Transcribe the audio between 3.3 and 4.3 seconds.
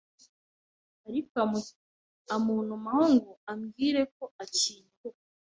ambwire ko